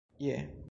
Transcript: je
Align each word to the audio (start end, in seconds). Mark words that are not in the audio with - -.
je 0.19 0.51